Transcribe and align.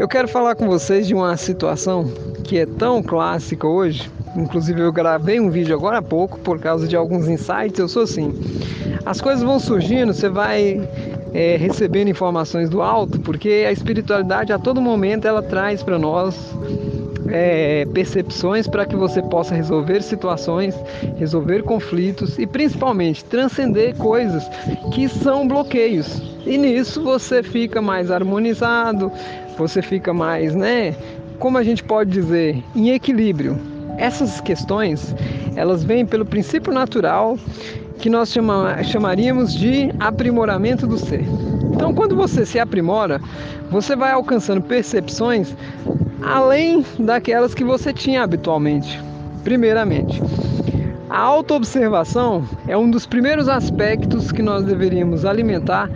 Eu 0.00 0.08
quero 0.08 0.26
falar 0.26 0.54
com 0.54 0.66
vocês 0.66 1.06
de 1.06 1.14
uma 1.14 1.36
situação 1.36 2.10
que 2.42 2.58
é 2.58 2.64
tão 2.64 3.02
clássica 3.02 3.66
hoje. 3.66 4.10
Inclusive 4.34 4.80
eu 4.80 4.90
gravei 4.90 5.38
um 5.38 5.50
vídeo 5.50 5.74
agora 5.74 5.98
há 5.98 6.02
pouco 6.02 6.38
por 6.38 6.58
causa 6.58 6.88
de 6.88 6.96
alguns 6.96 7.28
insights. 7.28 7.78
Eu 7.78 7.86
sou 7.86 8.04
assim. 8.04 8.32
As 9.04 9.20
coisas 9.20 9.42
vão 9.42 9.60
surgindo, 9.60 10.14
você 10.14 10.30
vai 10.30 10.80
é, 11.34 11.58
recebendo 11.58 12.08
informações 12.08 12.70
do 12.70 12.80
alto, 12.80 13.20
porque 13.20 13.66
a 13.68 13.72
espiritualidade 13.72 14.54
a 14.54 14.58
todo 14.58 14.80
momento 14.80 15.28
ela 15.28 15.42
traz 15.42 15.82
para 15.82 15.98
nós 15.98 16.34
é, 17.28 17.86
percepções 17.92 18.66
para 18.66 18.86
que 18.86 18.96
você 18.96 19.20
possa 19.20 19.54
resolver 19.54 20.02
situações, 20.02 20.74
resolver 21.18 21.62
conflitos 21.62 22.38
e 22.38 22.46
principalmente 22.46 23.22
transcender 23.24 23.94
coisas 23.96 24.48
que 24.92 25.08
são 25.10 25.46
bloqueios. 25.46 26.22
E 26.46 26.56
nisso 26.56 27.02
você 27.02 27.42
fica 27.42 27.82
mais 27.82 28.10
harmonizado, 28.10 29.12
você 29.56 29.82
fica 29.82 30.12
mais, 30.12 30.54
né? 30.54 30.94
Como 31.38 31.56
a 31.58 31.62
gente 31.62 31.82
pode 31.82 32.10
dizer, 32.10 32.62
em 32.74 32.90
equilíbrio. 32.90 33.58
Essas 33.98 34.40
questões, 34.40 35.14
elas 35.56 35.84
vêm 35.84 36.06
pelo 36.06 36.24
princípio 36.24 36.72
natural 36.72 37.38
que 37.98 38.08
nós 38.08 38.32
chama, 38.32 38.82
chamaríamos 38.82 39.54
de 39.54 39.92
aprimoramento 40.00 40.86
do 40.86 40.96
ser. 40.96 41.24
Então, 41.74 41.92
quando 41.94 42.16
você 42.16 42.46
se 42.46 42.58
aprimora, 42.58 43.20
você 43.70 43.94
vai 43.94 44.10
alcançando 44.10 44.62
percepções 44.62 45.54
além 46.22 46.84
daquelas 46.98 47.54
que 47.54 47.64
você 47.64 47.92
tinha 47.92 48.22
habitualmente. 48.22 49.00
Primeiramente, 49.44 50.22
a 51.08 51.18
autoobservação 51.18 52.44
é 52.68 52.76
um 52.76 52.90
dos 52.90 53.06
primeiros 53.06 53.48
aspectos 53.48 54.30
que 54.30 54.42
nós 54.42 54.64
deveríamos 54.64 55.24
alimentar 55.24 55.90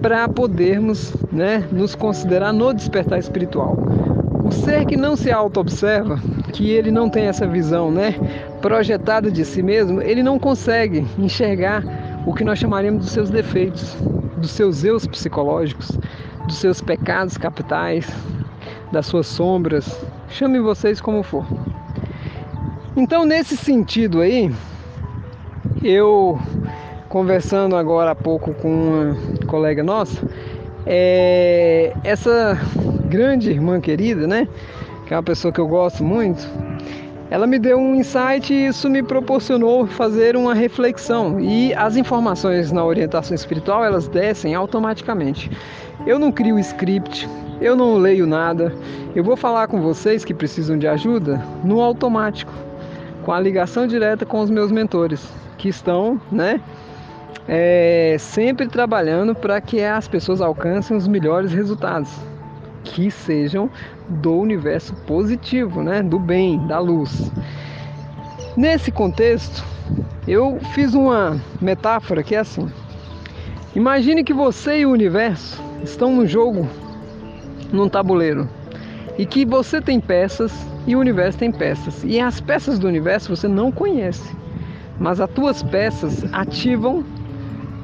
para 0.00 0.28
podermos 0.28 1.14
né, 1.32 1.66
nos 1.72 1.94
considerar 1.94 2.52
no 2.52 2.72
despertar 2.72 3.18
espiritual. 3.18 3.76
O 4.44 4.50
ser 4.50 4.86
que 4.86 4.96
não 4.96 5.16
se 5.16 5.30
auto-observa, 5.30 6.18
que 6.52 6.70
ele 6.70 6.90
não 6.90 7.10
tem 7.10 7.26
essa 7.26 7.46
visão 7.46 7.90
né, 7.90 8.14
projetada 8.62 9.30
de 9.30 9.44
si 9.44 9.62
mesmo, 9.62 10.00
ele 10.00 10.22
não 10.22 10.38
consegue 10.38 11.06
enxergar 11.18 11.84
o 12.26 12.32
que 12.32 12.44
nós 12.44 12.58
chamaríamos 12.58 13.04
dos 13.04 13.12
seus 13.12 13.30
defeitos, 13.30 13.94
dos 14.38 14.50
seus 14.50 14.84
eus 14.84 15.06
psicológicos, 15.06 15.98
dos 16.46 16.56
seus 16.56 16.80
pecados 16.80 17.36
capitais, 17.36 18.08
das 18.90 19.06
suas 19.06 19.26
sombras, 19.26 20.04
chame 20.28 20.58
vocês 20.60 21.00
como 21.00 21.22
for. 21.22 21.44
Então, 22.96 23.24
nesse 23.24 23.56
sentido 23.56 24.20
aí, 24.20 24.50
eu 25.82 26.38
conversando 27.08 27.76
agora 27.76 28.10
há 28.10 28.14
pouco 28.14 28.52
com 28.54 28.68
uma 28.68 29.16
colega 29.48 29.82
nossa, 29.82 30.24
é, 30.86 31.92
essa 32.04 32.56
grande 33.06 33.50
irmã 33.50 33.80
querida, 33.80 34.26
né, 34.26 34.46
que 35.06 35.12
é 35.12 35.16
uma 35.16 35.22
pessoa 35.22 35.52
que 35.52 35.58
eu 35.58 35.66
gosto 35.66 36.04
muito, 36.04 36.46
ela 37.30 37.46
me 37.46 37.58
deu 37.58 37.78
um 37.78 37.94
insight 37.94 38.52
e 38.52 38.66
isso 38.66 38.88
me 38.88 39.02
proporcionou 39.02 39.86
fazer 39.86 40.34
uma 40.36 40.54
reflexão. 40.54 41.38
E 41.38 41.74
as 41.74 41.96
informações 41.96 42.72
na 42.72 42.82
orientação 42.84 43.34
espiritual, 43.34 43.84
elas 43.84 44.08
descem 44.08 44.54
automaticamente. 44.54 45.50
Eu 46.06 46.18
não 46.18 46.32
crio 46.32 46.58
script, 46.58 47.28
eu 47.60 47.76
não 47.76 47.96
leio 47.96 48.26
nada. 48.26 48.72
Eu 49.14 49.22
vou 49.22 49.36
falar 49.36 49.68
com 49.68 49.80
vocês 49.82 50.24
que 50.24 50.32
precisam 50.32 50.78
de 50.78 50.86
ajuda 50.86 51.42
no 51.62 51.82
automático, 51.82 52.52
com 53.24 53.32
a 53.32 53.40
ligação 53.40 53.86
direta 53.86 54.24
com 54.24 54.40
os 54.40 54.48
meus 54.48 54.72
mentores, 54.72 55.28
que 55.58 55.68
estão, 55.68 56.18
né, 56.32 56.60
é, 57.48 58.16
sempre 58.18 58.68
trabalhando 58.68 59.34
para 59.34 59.60
que 59.60 59.82
as 59.82 60.06
pessoas 60.06 60.40
alcancem 60.40 60.96
os 60.96 61.08
melhores 61.08 61.52
resultados, 61.52 62.10
que 62.84 63.10
sejam 63.10 63.70
do 64.08 64.34
universo 64.34 64.94
positivo, 65.06 65.82
né, 65.82 66.02
do 66.02 66.18
bem, 66.18 66.66
da 66.66 66.78
luz. 66.78 67.32
Nesse 68.56 68.90
contexto, 68.90 69.64
eu 70.26 70.58
fiz 70.74 70.92
uma 70.92 71.40
metáfora 71.60 72.22
que 72.22 72.34
é 72.34 72.38
assim: 72.38 72.70
imagine 73.74 74.22
que 74.22 74.34
você 74.34 74.80
e 74.80 74.86
o 74.86 74.90
universo 74.90 75.62
estão 75.82 76.14
num 76.14 76.26
jogo 76.26 76.68
num 77.72 77.88
tabuleiro 77.88 78.48
e 79.18 79.26
que 79.26 79.44
você 79.44 79.80
tem 79.80 80.00
peças 80.00 80.52
e 80.86 80.96
o 80.96 81.00
universo 81.00 81.38
tem 81.38 81.52
peças. 81.52 82.02
E 82.04 82.20
as 82.20 82.40
peças 82.40 82.78
do 82.78 82.86
universo 82.86 83.34
você 83.34 83.48
não 83.48 83.70
conhece, 83.70 84.34
mas 84.98 85.20
as 85.20 85.30
tuas 85.30 85.62
peças 85.62 86.24
ativam 86.32 87.04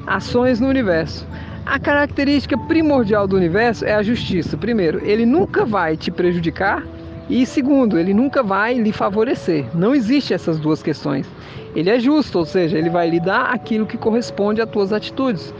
ações 0.07 0.59
no 0.59 0.67
universo. 0.67 1.27
A 1.65 1.79
característica 1.79 2.57
primordial 2.57 3.27
do 3.27 3.35
universo 3.35 3.85
é 3.85 3.95
a 3.95 4.03
justiça. 4.03 4.55
Primeiro, 4.55 5.03
ele 5.03 5.25
nunca 5.25 5.65
vai 5.65 5.97
te 5.97 6.11
prejudicar 6.11 6.83
e 7.29 7.45
segundo, 7.45 7.97
ele 7.97 8.13
nunca 8.13 8.43
vai 8.43 8.75
lhe 8.75 8.91
favorecer. 8.91 9.65
Não 9.73 9.95
existe 9.95 10.33
essas 10.33 10.59
duas 10.59 10.83
questões. 10.83 11.27
Ele 11.75 11.89
é 11.89 11.99
justo, 11.99 12.39
ou 12.39 12.45
seja, 12.45 12.77
ele 12.77 12.89
vai 12.89 13.09
lhe 13.09 13.19
dar 13.19 13.53
aquilo 13.53 13.85
que 13.85 13.97
corresponde 13.97 14.61
às 14.61 14.69
tuas 14.69 14.93
atitudes. 14.93 15.53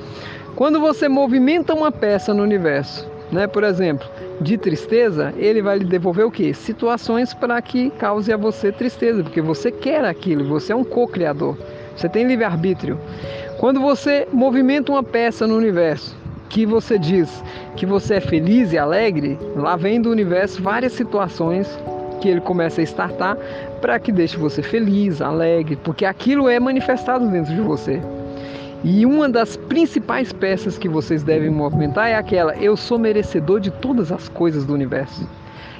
Quando 0.55 0.79
você 0.79 1.09
movimenta 1.09 1.73
uma 1.73 1.91
peça 1.91 2.33
no 2.33 2.43
universo 2.43 3.09
né? 3.31 3.47
Por 3.47 3.63
exemplo, 3.63 4.07
de 4.41 4.57
tristeza, 4.57 5.33
ele 5.37 5.61
vai 5.61 5.79
lhe 5.79 5.85
devolver 5.85 6.25
o 6.25 6.31
que? 6.31 6.53
Situações 6.53 7.33
para 7.33 7.61
que 7.61 7.89
cause 7.91 8.31
a 8.31 8.37
você 8.37 8.71
tristeza, 8.71 9.23
porque 9.23 9.41
você 9.41 9.71
quer 9.71 10.03
aquilo, 10.05 10.45
você 10.45 10.73
é 10.73 10.75
um 10.75 10.83
co-criador, 10.83 11.57
você 11.95 12.09
tem 12.09 12.27
livre-arbítrio. 12.27 12.99
Quando 13.57 13.79
você 13.79 14.27
movimenta 14.31 14.91
uma 14.91 15.03
peça 15.03 15.47
no 15.47 15.55
universo, 15.55 16.15
que 16.49 16.65
você 16.65 16.97
diz 16.97 17.43
que 17.75 17.85
você 17.85 18.15
é 18.15 18.21
feliz 18.21 18.71
e 18.71 18.77
alegre, 18.77 19.37
lá 19.55 19.75
vem 19.75 20.01
do 20.01 20.09
universo 20.09 20.61
várias 20.61 20.93
situações 20.93 21.67
que 22.21 22.29
ele 22.29 22.41
começa 22.41 22.81
a 22.81 22.83
startar 22.83 23.37
para 23.81 23.99
que 23.99 24.11
deixe 24.11 24.37
você 24.37 24.61
feliz, 24.61 25.21
alegre, 25.21 25.77
porque 25.83 26.05
aquilo 26.05 26.49
é 26.49 26.59
manifestado 26.59 27.27
dentro 27.29 27.53
de 27.53 27.61
você. 27.61 28.01
E 28.83 29.05
uma 29.05 29.27
das 29.27 29.57
principais 29.57 30.31
peças 30.31 30.77
que 30.77 30.87
vocês 30.87 31.23
devem 31.23 31.49
movimentar 31.49 32.07
é 32.07 32.15
aquela: 32.15 32.55
eu 32.57 32.77
sou 32.77 32.99
merecedor 32.99 33.59
de 33.59 33.71
todas 33.71 34.11
as 34.11 34.29
coisas 34.29 34.65
do 34.65 34.73
universo. 34.73 35.27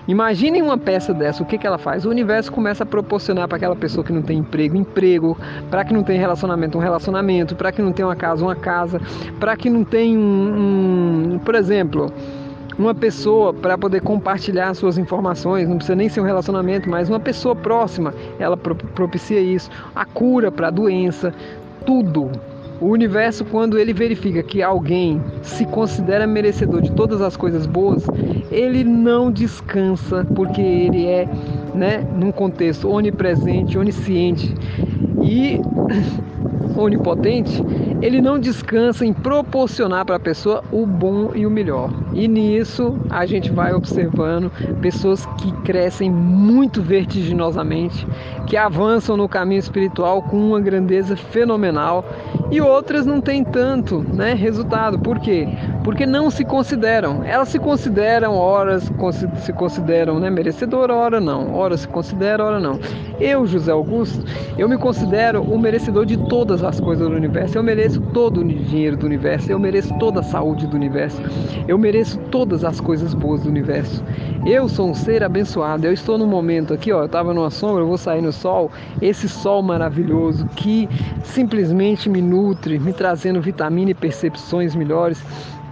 Imaginem 0.07 0.61
uma 0.61 0.77
peça 0.77 1.13
dessa, 1.13 1.41
o 1.41 1.45
que, 1.45 1.57
que 1.57 1.65
ela 1.65 1.79
faz? 1.79 2.05
O 2.05 2.09
universo 2.09 2.51
começa 2.51 2.83
a 2.83 2.85
proporcionar 2.85 3.47
para 3.47 3.57
aquela 3.57 3.75
pessoa 3.75 4.03
que 4.03 4.13
não 4.13 4.21
tem 4.21 4.37
emprego, 4.37 4.77
emprego, 4.77 5.37
para 5.71 5.83
que 5.83 5.93
não 5.93 6.03
tem 6.03 6.19
relacionamento, 6.19 6.77
um 6.77 6.81
relacionamento, 6.81 7.55
para 7.55 7.71
que 7.71 7.81
não 7.81 7.91
tem 7.91 8.05
uma 8.05 8.15
casa, 8.15 8.43
uma 8.43 8.55
casa, 8.55 9.01
para 9.39 9.57
que 9.57 9.67
não 9.67 9.83
tem 9.83 10.15
um, 10.15 11.33
um 11.33 11.39
por 11.39 11.55
exemplo, 11.55 12.11
uma 12.77 12.93
pessoa 12.93 13.51
para 13.51 13.77
poder 13.77 14.01
compartilhar 14.01 14.75
suas 14.75 14.99
informações, 14.99 15.67
não 15.67 15.77
precisa 15.77 15.95
nem 15.95 16.07
ser 16.07 16.21
um 16.21 16.25
relacionamento, 16.25 16.87
mas 16.87 17.09
uma 17.09 17.19
pessoa 17.19 17.55
próxima, 17.55 18.13
ela 18.37 18.55
propicia 18.55 19.39
isso, 19.39 19.71
a 19.95 20.05
cura 20.05 20.51
para 20.51 20.67
a 20.67 20.71
doença, 20.71 21.33
tudo 21.83 22.29
o 22.81 22.87
universo, 22.87 23.45
quando 23.45 23.77
ele 23.77 23.93
verifica 23.93 24.43
que 24.43 24.61
alguém 24.61 25.21
se 25.41 25.65
considera 25.65 26.27
merecedor 26.27 26.81
de 26.81 26.91
todas 26.91 27.21
as 27.21 27.37
coisas 27.37 27.65
boas, 27.65 28.05
ele 28.51 28.83
não 28.83 29.31
descansa, 29.31 30.25
porque 30.35 30.61
ele 30.61 31.05
é, 31.05 31.27
né, 31.73 32.05
num 32.17 32.31
contexto 32.31 32.89
onipresente, 32.89 33.77
onisciente 33.77 34.53
e 35.21 35.59
onipotente, 36.77 37.63
ele 38.01 38.21
não 38.21 38.37
descansa 38.37 39.05
em 39.05 39.13
proporcionar 39.13 40.05
para 40.05 40.17
a 40.17 40.19
pessoa 40.19 40.63
o 40.71 40.85
bom 40.85 41.31
e 41.33 41.45
o 41.45 41.49
melhor. 41.49 41.89
E 42.13 42.27
nisso 42.27 42.99
a 43.09 43.25
gente 43.25 43.51
vai 43.51 43.73
observando 43.73 44.51
pessoas 44.81 45.25
que 45.37 45.51
crescem 45.63 46.11
muito 46.11 46.81
vertiginosamente, 46.81 48.05
que 48.45 48.57
avançam 48.57 49.15
no 49.15 49.29
caminho 49.29 49.59
espiritual 49.59 50.21
com 50.21 50.37
uma 50.37 50.59
grandeza 50.59 51.15
fenomenal 51.15 52.05
e 52.51 52.61
outras 52.61 53.05
não 53.05 53.21
têm 53.21 53.43
tanto 53.43 53.99
né, 53.99 54.33
resultado. 54.33 54.99
Por 54.99 55.19
quê? 55.19 55.47
Porque 55.85 56.03
não 56.03 56.31
se 56.31 56.43
consideram. 56.43 57.23
Elas 57.23 57.49
se 57.49 57.59
consideram, 57.59 58.33
horas 58.33 58.91
se 59.43 59.53
consideram 59.53 60.19
né, 60.19 60.31
merecedora, 60.31 60.95
hora 60.95 61.21
não. 61.21 61.53
Hora 61.53 61.77
se 61.77 61.87
considera, 61.87 62.43
hora 62.43 62.59
não. 62.59 62.79
Eu, 63.19 63.45
José 63.45 63.71
Augusto, 63.71 64.25
eu 64.57 64.67
me 64.67 64.79
considero 64.79 65.43
o 65.43 65.59
merecedor 65.59 66.07
de 66.07 66.17
todas 66.17 66.63
as 66.63 66.79
coisas 66.79 67.07
do 67.07 67.15
universo. 67.15 67.59
Eu 67.59 67.61
mereço 67.61 68.01
todo 68.01 68.41
o 68.41 68.43
dinheiro 68.43 68.97
do 68.97 69.05
universo. 69.05 69.51
Eu 69.51 69.59
mereço 69.59 69.93
toda 69.99 70.21
a 70.21 70.23
saúde 70.23 70.65
do 70.65 70.75
universo. 70.75 71.21
Eu 71.67 71.77
mereço 71.77 72.17
todas 72.31 72.65
as 72.65 72.81
coisas 72.81 73.13
boas 73.13 73.43
do 73.43 73.49
universo. 73.49 74.03
Eu 74.43 74.67
sou 74.67 74.89
um 74.89 74.95
ser 74.95 75.23
abençoado. 75.23 75.85
Eu 75.85 75.93
estou 75.93 76.17
no 76.17 76.25
momento 76.25 76.73
aqui, 76.73 76.91
ó, 76.91 77.01
eu 77.01 77.05
estava 77.05 77.31
numa 77.31 77.51
sombra, 77.51 77.83
eu 77.83 77.87
vou 77.87 77.97
sair 77.97 78.23
no 78.23 78.33
sol. 78.33 78.71
Esse 78.99 79.29
sol 79.29 79.61
maravilhoso 79.61 80.47
que 80.55 80.89
simplesmente 81.23 82.09
me 82.09 82.23
nutre, 82.23 82.79
me 82.79 82.91
trazendo 82.91 83.39
vitamina 83.39 83.91
e 83.91 83.93
percepções 83.93 84.73
melhores, 84.73 85.23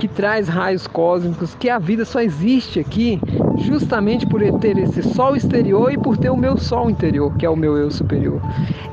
que 0.03 0.07
traz 0.09 0.49
raios 0.49 0.85
cósmicos, 0.85 1.55
que 1.55 1.69
a 1.69 1.79
vida 1.79 2.03
só 2.03 2.19
existe 2.19 2.77
aqui 2.77 3.21
justamente 3.59 4.27
por 4.27 4.41
ter 4.59 4.77
esse 4.77 5.01
sol 5.01 5.33
exterior 5.33 5.93
e 5.93 5.97
por 5.97 6.17
ter 6.17 6.29
o 6.29 6.35
meu 6.35 6.57
sol 6.57 6.89
interior, 6.89 7.33
que 7.37 7.45
é 7.45 7.49
o 7.49 7.55
meu 7.55 7.77
eu 7.77 7.89
superior. 7.89 8.41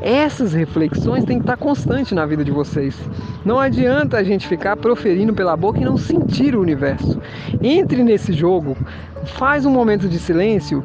Essas 0.01 0.53
reflexões 0.53 1.25
têm 1.25 1.39
que 1.39 1.43
estar 1.43 1.57
constantes 1.57 2.13
na 2.13 2.25
vida 2.25 2.45
de 2.45 2.53
vocês. 2.53 2.97
Não 3.45 3.59
adianta 3.59 4.19
a 4.19 4.23
gente 4.23 4.47
ficar 4.47 4.77
proferindo 4.77 5.35
pela 5.35 5.57
boca 5.57 5.81
e 5.81 5.85
não 5.85 5.97
sentir 5.97 6.55
o 6.55 6.61
universo. 6.61 7.21
Entre 7.61 8.05
nesse 8.05 8.33
jogo, 8.33 8.77
faz 9.35 9.67
um 9.67 9.71
momento 9.73 10.09
de 10.09 10.17
silêncio 10.21 10.85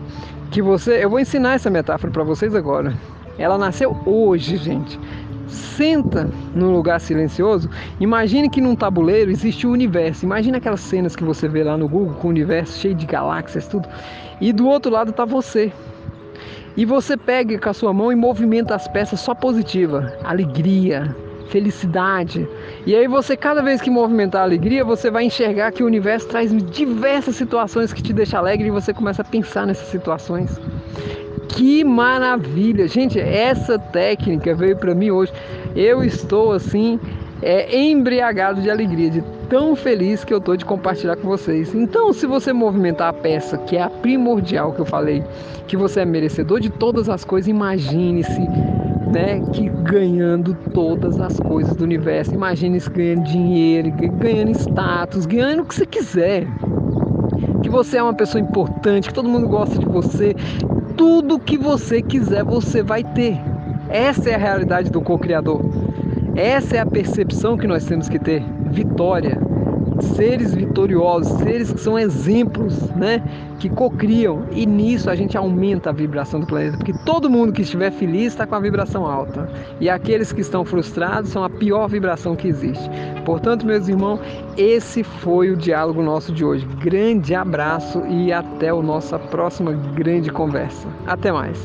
que 0.49 0.59
você, 0.59 1.03
eu 1.03 1.09
vou 1.11 1.19
ensinar 1.19 1.53
essa 1.53 1.69
metáfora 1.69 2.11
para 2.11 2.23
vocês 2.23 2.55
agora. 2.55 2.95
Ela 3.37 3.59
nasceu 3.59 3.95
hoje, 4.07 4.57
gente. 4.57 4.99
Senta 5.47 6.29
num 6.53 6.71
lugar 6.71 6.99
silencioso. 6.99 7.69
Imagine 7.99 8.49
que 8.49 8.61
num 8.61 8.75
tabuleiro 8.75 9.31
existe 9.31 9.67
o 9.67 9.71
universo. 9.71 10.25
Imagine 10.25 10.57
aquelas 10.57 10.79
cenas 10.79 11.15
que 11.15 11.23
você 11.23 11.47
vê 11.47 11.63
lá 11.63 11.77
no 11.77 11.87
Google 11.87 12.15
com 12.15 12.27
o 12.27 12.31
universo 12.31 12.79
cheio 12.79 12.95
de 12.95 13.05
galáxias, 13.05 13.67
tudo. 13.67 13.87
E 14.41 14.51
do 14.51 14.67
outro 14.67 14.91
lado 14.91 15.11
está 15.11 15.25
você. 15.25 15.71
E 16.77 16.83
você 16.83 17.15
pega 17.15 17.57
com 17.57 17.69
a 17.69 17.73
sua 17.73 17.93
mão 17.93 18.11
e 18.11 18.15
movimenta 18.15 18.75
as 18.75 18.87
peças 18.87 19.21
só 19.21 19.33
positiva, 19.33 20.13
alegria, 20.23 21.15
felicidade. 21.49 22.47
E 22.85 22.95
aí 22.95 23.07
você 23.07 23.37
cada 23.37 23.61
vez 23.61 23.79
que 23.79 23.89
movimentar 23.89 24.41
a 24.41 24.43
alegria, 24.43 24.83
você 24.83 25.09
vai 25.09 25.23
enxergar 25.23 25.71
que 25.71 25.83
o 25.83 25.85
universo 25.85 26.27
traz 26.27 26.51
diversas 26.71 27.35
situações 27.35 27.93
que 27.93 28.03
te 28.03 28.11
deixam 28.11 28.39
alegre 28.39 28.67
e 28.67 28.71
você 28.71 28.93
começa 28.93 29.21
a 29.21 29.25
pensar 29.25 29.65
nessas 29.65 29.87
situações. 29.87 30.59
Que 31.49 31.83
maravilha, 31.83 32.87
gente! 32.87 33.19
Essa 33.19 33.77
técnica 33.79 34.53
veio 34.53 34.77
para 34.77 34.93
mim 34.93 35.11
hoje. 35.11 35.31
Eu 35.75 36.03
estou 36.03 36.51
assim 36.51 36.99
é, 37.41 37.77
embriagado 37.79 38.61
de 38.61 38.69
alegria, 38.69 39.09
de 39.09 39.23
tão 39.49 39.75
feliz 39.75 40.23
que 40.23 40.33
eu 40.33 40.39
estou 40.39 40.57
de 40.57 40.65
compartilhar 40.65 41.15
com 41.15 41.27
vocês. 41.27 41.73
Então, 41.75 42.11
se 42.11 42.25
você 42.25 42.51
movimentar 42.51 43.09
a 43.09 43.13
peça, 43.13 43.57
que 43.57 43.77
é 43.77 43.83
a 43.83 43.89
primordial 43.89 44.73
que 44.73 44.79
eu 44.79 44.85
falei, 44.85 45.23
que 45.67 45.77
você 45.77 46.01
é 46.01 46.05
merecedor 46.05 46.59
de 46.59 46.69
todas 46.69 47.09
as 47.09 47.23
coisas, 47.23 47.47
imagine-se 47.47 48.41
né, 49.11 49.41
que 49.53 49.69
ganhando 49.69 50.53
todas 50.73 51.19
as 51.19 51.39
coisas 51.39 51.75
do 51.75 51.83
universo. 51.83 52.33
Imagine-se 52.33 52.89
ganhando 52.89 53.23
dinheiro, 53.23 53.91
ganhando 54.17 54.51
status, 54.51 55.25
ganhando 55.25 55.61
o 55.61 55.65
que 55.65 55.75
você 55.75 55.85
quiser. 55.85 56.47
Que 57.61 57.69
você 57.69 57.97
é 57.97 58.03
uma 58.03 58.13
pessoa 58.13 58.41
importante, 58.41 59.07
que 59.07 59.13
todo 59.13 59.29
mundo 59.29 59.47
gosta 59.47 59.77
de 59.77 59.85
você. 59.85 60.35
Tudo 60.97 61.39
que 61.39 61.57
você 61.57 62.01
quiser, 62.01 62.43
você 62.43 62.81
vai 62.81 63.03
ter. 63.03 63.37
Essa 63.89 64.29
é 64.29 64.35
a 64.35 64.37
realidade 64.37 64.89
do 64.89 65.01
co-criador. 65.01 65.61
Essa 66.35 66.77
é 66.77 66.79
a 66.79 66.85
percepção 66.85 67.57
que 67.57 67.67
nós 67.67 67.85
temos 67.85 68.09
que 68.09 68.19
ter. 68.19 68.43
Vitória. 68.71 69.37
Seres 69.99 70.53
vitoriosos, 70.53 71.31
seres 71.39 71.71
que 71.71 71.79
são 71.79 71.97
exemplos, 71.97 72.89
né? 72.91 73.23
Que 73.59 73.69
cocriam. 73.69 74.43
E 74.51 74.65
nisso 74.65 75.09
a 75.09 75.15
gente 75.15 75.37
aumenta 75.37 75.89
a 75.89 75.93
vibração 75.93 76.39
do 76.39 76.45
planeta. 76.45 76.77
Porque 76.77 76.93
todo 77.05 77.29
mundo 77.29 77.53
que 77.53 77.61
estiver 77.61 77.91
feliz 77.91 78.33
está 78.33 78.45
com 78.45 78.55
a 78.55 78.59
vibração 78.59 79.05
alta. 79.05 79.49
E 79.79 79.89
aqueles 79.89 80.31
que 80.31 80.41
estão 80.41 80.65
frustrados 80.65 81.31
são 81.31 81.43
a 81.43 81.49
pior 81.49 81.87
vibração 81.87 82.35
que 82.35 82.47
existe. 82.47 82.89
Portanto, 83.25 83.65
meus 83.65 83.87
irmãos, 83.87 84.19
esse 84.57 85.03
foi 85.03 85.51
o 85.51 85.57
diálogo 85.57 86.01
nosso 86.01 86.31
de 86.31 86.43
hoje. 86.43 86.65
Grande 86.81 87.33
abraço 87.33 88.05
e 88.07 88.31
até 88.31 88.69
a 88.69 88.75
nossa 88.75 89.17
próxima 89.17 89.71
grande 89.71 90.29
conversa. 90.29 90.87
Até 91.05 91.31
mais. 91.31 91.57